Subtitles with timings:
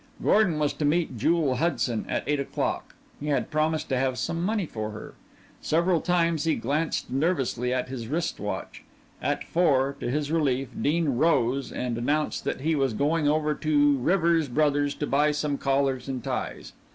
[0.23, 4.41] Gordon was to meet Jewel Hudson at eight o'clock he had promised to have some
[4.43, 5.13] money for her.
[5.61, 8.83] Several times he glanced nervously at his wrist watch.
[9.21, 13.97] At four, to his relief, Dean rose and announced that he was going over to
[13.99, 16.73] Rivers Brothers to buy some collars and ties.